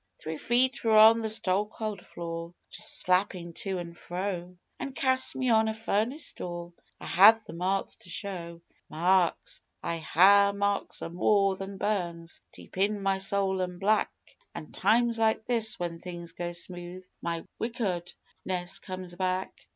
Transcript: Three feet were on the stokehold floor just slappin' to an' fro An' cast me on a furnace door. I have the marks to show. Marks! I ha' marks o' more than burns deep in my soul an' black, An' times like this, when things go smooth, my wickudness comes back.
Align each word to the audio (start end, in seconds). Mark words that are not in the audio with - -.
Three 0.17 0.39
feet 0.39 0.83
were 0.83 0.97
on 0.97 1.19
the 1.19 1.29
stokehold 1.29 2.03
floor 2.07 2.55
just 2.71 3.01
slappin' 3.05 3.53
to 3.57 3.77
an' 3.77 3.93
fro 3.93 4.57
An' 4.79 4.93
cast 4.93 5.35
me 5.35 5.49
on 5.49 5.67
a 5.67 5.75
furnace 5.75 6.33
door. 6.33 6.73
I 6.99 7.05
have 7.05 7.45
the 7.45 7.53
marks 7.53 7.97
to 7.97 8.09
show. 8.09 8.61
Marks! 8.89 9.61
I 9.83 9.97
ha' 9.99 10.53
marks 10.55 11.03
o' 11.03 11.09
more 11.09 11.55
than 11.55 11.77
burns 11.77 12.41
deep 12.51 12.79
in 12.79 13.03
my 13.03 13.19
soul 13.19 13.61
an' 13.61 13.77
black, 13.77 14.09
An' 14.55 14.71
times 14.71 15.19
like 15.19 15.45
this, 15.45 15.77
when 15.79 15.99
things 15.99 16.31
go 16.31 16.51
smooth, 16.51 17.05
my 17.21 17.45
wickudness 17.59 18.79
comes 18.79 19.13
back. 19.13 19.53